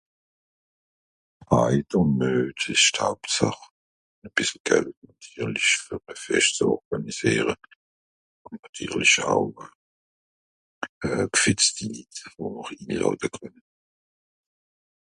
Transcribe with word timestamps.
Fraid 1.47 1.89
un 1.99 2.09
Muet 2.21 2.59
ìsch 2.73 2.89
d'Hauptsàch, 2.95 3.61
e 4.25 4.29
bissel 4.35 4.61
Geld, 4.69 4.95
nàtirlich, 5.05 5.69
fer 5.85 6.01
e 6.13 6.15
Fescht 6.23 6.55
ze 6.57 6.65
organisiere. 6.77 7.53
Ùn 8.45 8.53
nàtirlich 8.59 9.17
au 9.31 9.43
euh 11.05 11.25
gfìtzti 11.35 11.85
Litt, 11.93 12.17
wo 12.37 12.45
mr 12.57 12.73
inlààde 12.83 13.27
kànn 13.35 13.57